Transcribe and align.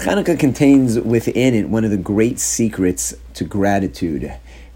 Hanukkah 0.00 0.40
contains 0.40 0.98
within 0.98 1.54
it 1.54 1.68
one 1.68 1.84
of 1.84 1.90
the 1.90 1.98
great 1.98 2.40
secrets 2.40 3.12
to 3.34 3.44
gratitude. 3.44 4.32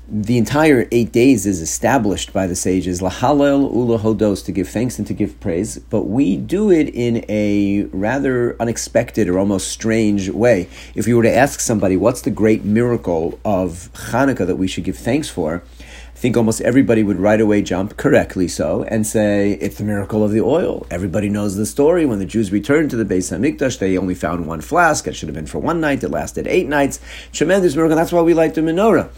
The 0.07 0.37
entire 0.37 0.87
eight 0.93 1.13
days 1.13 1.47
is 1.47 1.63
established 1.63 2.35
by 2.35 2.47
the 2.47 2.55
sages, 2.55 3.01
lahalel 3.01 3.73
ulahodos, 3.73 4.45
to 4.45 4.53
give 4.53 4.69
thanks 4.69 4.99
and 4.99 5.07
to 5.07 5.15
give 5.15 5.41
praise, 5.41 5.79
but 5.79 6.03
we 6.03 6.37
do 6.37 6.71
it 6.71 6.91
in 6.91 7.25
a 7.31 7.85
rather 7.85 8.55
unexpected 8.61 9.31
or 9.31 9.39
almost 9.39 9.69
strange 9.69 10.29
way. 10.29 10.69
If 10.95 11.09
you 11.09 11.17
were 11.17 11.23
to 11.23 11.35
ask 11.35 11.59
somebody, 11.59 11.97
what's 11.97 12.21
the 12.21 12.31
great 12.31 12.63
miracle 12.63 13.41
of 13.47 13.89
Hanukkah 13.95 14.47
that 14.47 14.57
we 14.57 14.69
should 14.69 14.85
give 14.85 14.99
thanks 14.99 15.31
for? 15.31 15.63
I 16.15 16.17
think 16.17 16.37
almost 16.37 16.61
everybody 16.61 17.03
would 17.03 17.19
right 17.19 17.41
away 17.41 17.61
jump, 17.61 17.97
correctly 17.97 18.47
so, 18.47 18.85
and 18.85 19.05
say 19.05 19.59
it's 19.61 19.79
the 19.79 19.85
miracle 19.85 20.23
of 20.23 20.31
the 20.31 20.41
oil. 20.41 20.87
Everybody 20.89 21.29
knows 21.29 21.57
the 21.57 21.67
story. 21.67 22.07
When 22.07 22.21
the 22.21 22.25
Jews 22.25 22.53
returned 22.53 22.91
to 22.91 22.97
the 22.97 23.05
Beis 23.05 23.37
Hamikdash, 23.37 23.81
they 23.81 23.99
only 23.99 24.15
found 24.15 24.47
one 24.47 24.61
flask. 24.61 25.09
It 25.09 25.17
should 25.17 25.29
have 25.29 25.35
been 25.35 25.47
for 25.47 25.59
one 25.59 25.81
night. 25.81 26.05
It 26.05 26.11
lasted 26.11 26.47
eight 26.47 26.69
nights. 26.69 27.01
Tremendous 27.33 27.75
miracle. 27.75 27.97
That's 27.97 28.13
why 28.13 28.23
we 28.23 28.33
light 28.33 28.55
the 28.55 28.61
menorah. 28.61 29.11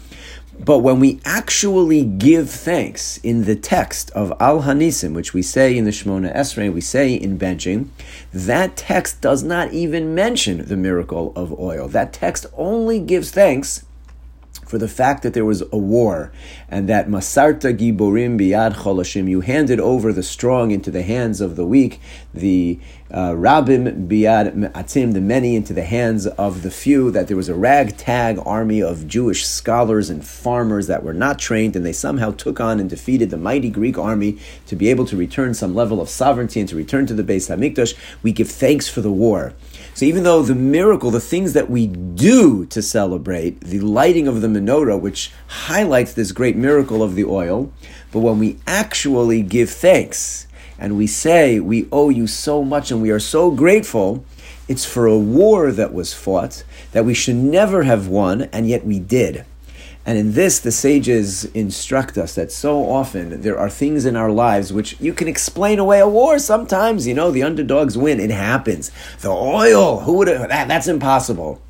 But 0.59 0.79
when 0.79 0.99
we 0.99 1.21
actually 1.23 2.03
give 2.03 2.49
thanks 2.49 3.17
in 3.17 3.45
the 3.45 3.55
text 3.55 4.09
of 4.11 4.33
Al 4.39 4.63
Hanisim, 4.63 5.13
which 5.13 5.35
we 5.35 5.43
say 5.43 5.77
in 5.77 5.85
the 5.85 5.91
Shemona 5.91 6.35
Esrei, 6.35 6.73
we 6.73 6.81
say 6.81 7.13
in 7.13 7.37
benching, 7.37 7.89
that 8.33 8.75
text 8.75 9.21
does 9.21 9.43
not 9.43 9.71
even 9.71 10.15
mention 10.15 10.65
the 10.65 10.75
miracle 10.75 11.31
of 11.35 11.57
oil. 11.59 11.87
That 11.87 12.11
text 12.11 12.47
only 12.55 12.99
gives 12.99 13.29
thanks 13.29 13.85
for 14.67 14.77
the 14.77 14.87
fact 14.87 15.23
that 15.23 15.33
there 15.33 15.45
was 15.45 15.61
a 15.71 15.77
war 15.77 16.31
and 16.69 16.89
that 16.89 17.07
Masarta 17.07 17.75
Giborim 17.75 18.39
Biyad 18.39 18.73
Cholashim, 18.73 19.29
you 19.29 19.41
handed 19.41 19.79
over 19.79 20.11
the 20.11 20.23
strong 20.23 20.71
into 20.71 20.91
the 20.91 21.03
hands 21.03 21.41
of 21.41 21.55
the 21.55 21.65
weak, 21.65 21.99
the 22.33 22.79
uh, 23.09 23.31
Rabim 23.31 24.07
Biyad 24.07 24.71
Atim, 24.73 25.13
the 25.13 25.21
many 25.21 25.55
into 25.55 25.73
the 25.73 25.83
hands 25.83 26.27
of 26.27 26.63
the 26.63 26.71
few, 26.71 27.09
that 27.11 27.27
there 27.27 27.37
was 27.37 27.47
a 27.47 27.55
ragtag 27.55 28.37
army 28.45 28.81
of 28.81 29.07
Jewish 29.07 29.45
scholars 29.45 30.09
and 30.09 30.25
farmers 30.25 30.87
that 30.87 31.03
were 31.03 31.13
not 31.13 31.39
trained, 31.39 31.75
and 31.75 31.85
they 31.85 31.93
somehow 31.93 32.31
took 32.31 32.59
on 32.59 32.79
and 32.79 32.89
defeated 32.89 33.29
the 33.29 33.37
mighty 33.37 33.69
Greek 33.69 33.97
army 33.97 34.37
to 34.65 34.75
be 34.75 34.89
able 34.89 35.05
to 35.05 35.15
return 35.15 35.53
some 35.53 35.73
level 35.73 36.01
of 36.01 36.09
sovereignty 36.09 36.59
and 36.59 36.67
to 36.67 36.75
return 36.75 37.05
to 37.05 37.13
the 37.13 37.23
Beis 37.23 37.47
Hamikdash. 37.49 37.95
We 38.21 38.33
give 38.33 38.49
thanks 38.49 38.89
for 38.89 38.99
the 38.99 39.11
war. 39.11 39.53
So 39.93 40.05
even 40.05 40.23
though 40.23 40.43
the 40.43 40.53
miracle, 40.53 41.09
the 41.09 41.19
things 41.19 41.53
that 41.53 41.69
we 41.69 41.87
do 41.87 42.65
to 42.67 42.81
celebrate, 42.81 43.61
the 43.61 43.79
lighting 43.79 44.27
of 44.27 44.41
the 44.41 44.49
menorah, 44.57 44.99
which 44.99 45.31
highlights 45.47 46.13
this 46.13 46.31
great 46.31 46.55
miracle 46.55 47.03
of 47.03 47.15
the 47.15 47.25
oil, 47.25 47.71
but 48.11 48.19
when 48.19 48.39
we 48.39 48.57
actually 48.65 49.41
give 49.41 49.69
thanks 49.69 50.47
and 50.79 50.97
we 50.97 51.07
say 51.07 51.59
we 51.59 51.87
owe 51.91 52.09
you 52.09 52.27
so 52.27 52.63
much 52.63 52.91
and 52.91 53.01
we 53.01 53.11
are 53.11 53.19
so 53.19 53.51
grateful, 53.51 54.23
it's 54.67 54.85
for 54.85 55.05
a 55.05 55.17
war 55.17 55.71
that 55.71 55.93
was 55.93 56.13
fought 56.13 56.63
that 56.91 57.05
we 57.05 57.13
should 57.13 57.35
never 57.35 57.83
have 57.83 58.07
won, 58.07 58.43
and 58.53 58.67
yet 58.67 58.85
we 58.85 58.99
did. 58.99 59.45
And 60.05 60.17
in 60.17 60.33
this, 60.33 60.59
the 60.59 60.71
sages 60.71 61.43
instruct 61.53 62.17
us 62.17 62.35
that 62.35 62.49
so 62.49 62.89
often 62.89 63.41
there 63.41 63.59
are 63.59 63.69
things 63.69 64.05
in 64.05 64.15
our 64.15 64.31
lives 64.31 64.71
which 64.71 64.97
you 65.01 65.13
can 65.13 65.27
explain 65.27 65.79
away 65.79 65.99
a 65.99 66.07
war 66.07 66.39
sometimes. 66.39 67.05
You 67.05 67.13
know, 67.13 67.29
the 67.29 67.43
underdogs 67.43 67.97
win. 67.97 68.21
It 68.21 68.31
happens. 68.31 68.89
The 69.19 69.29
oil, 69.29 69.99
who 69.99 70.13
would 70.13 70.29
have, 70.29 70.47
that, 70.47 70.69
that's 70.69 70.87
impossible. 70.87 71.61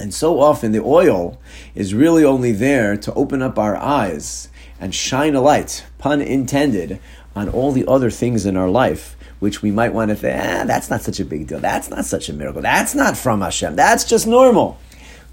And 0.00 0.14
so 0.14 0.40
often 0.40 0.72
the 0.72 0.82
oil 0.82 1.38
is 1.74 1.92
really 1.94 2.24
only 2.24 2.52
there 2.52 2.96
to 2.96 3.12
open 3.14 3.42
up 3.42 3.58
our 3.58 3.76
eyes 3.76 4.48
and 4.80 4.94
shine 4.94 5.34
a 5.34 5.40
light, 5.40 5.84
pun 5.98 6.22
intended, 6.22 6.98
on 7.36 7.48
all 7.48 7.70
the 7.70 7.86
other 7.86 8.10
things 8.10 8.46
in 8.46 8.56
our 8.56 8.68
life 8.68 9.16
which 9.40 9.62
we 9.62 9.70
might 9.70 9.92
want 9.92 10.10
to 10.10 10.14
think, 10.14 10.38
ah, 10.38 10.64
that's 10.64 10.90
not 10.90 11.00
such 11.00 11.18
a 11.18 11.24
big 11.24 11.46
deal. 11.46 11.58
That's 11.58 11.90
not 11.90 12.04
such 12.04 12.28
a 12.28 12.32
miracle. 12.32 12.62
That's 12.62 12.94
not 12.94 13.16
from 13.16 13.40
Hashem. 13.40 13.74
That's 13.74 14.04
just 14.04 14.26
normal. 14.26 14.78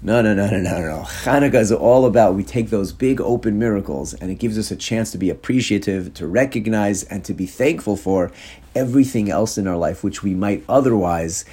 No, 0.00 0.22
no, 0.22 0.32
no, 0.32 0.48
no, 0.48 0.60
no, 0.60 0.80
no. 0.80 1.02
Hanukkah 1.02 1.54
is 1.54 1.72
all 1.72 2.06
about 2.06 2.36
we 2.36 2.44
take 2.44 2.70
those 2.70 2.92
big 2.92 3.20
open 3.20 3.58
miracles 3.58 4.14
and 4.14 4.30
it 4.30 4.36
gives 4.36 4.56
us 4.56 4.70
a 4.70 4.76
chance 4.76 5.10
to 5.10 5.18
be 5.18 5.28
appreciative, 5.28 6.14
to 6.14 6.26
recognize, 6.28 7.02
and 7.02 7.24
to 7.24 7.34
be 7.34 7.46
thankful 7.46 7.96
for 7.96 8.30
everything 8.76 9.28
else 9.28 9.58
in 9.58 9.66
our 9.66 9.76
life 9.76 10.04
which 10.04 10.22
we 10.22 10.34
might 10.34 10.62
otherwise 10.68 11.44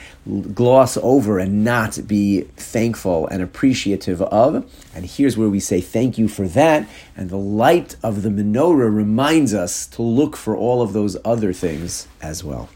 gloss 0.53 0.95
over 0.97 1.39
and 1.39 1.63
not 1.63 1.97
be 2.05 2.41
thankful 2.55 3.25
and 3.28 3.41
appreciative 3.41 4.22
of. 4.22 4.72
And 4.94 5.05
here's 5.05 5.35
where 5.35 5.50
we 5.50 5.59
say 5.59 5.81
thank 5.81 6.19
you 6.19 6.28
for 6.28 6.47
that. 6.50 6.88
And 7.17 7.31
the 7.31 7.38
light 7.38 7.95
of 8.03 8.22
the 8.22 8.29
menorah 8.29 8.95
reminds 8.95 9.55
us 9.55 9.88
to 9.88 10.03
look 10.03 10.38
for 10.38 10.55
all 10.55 10.84
of 10.84 10.94
those 10.94 11.17
other 11.25 11.51
things 11.51 12.07
as 12.22 12.44
well. 12.44 12.69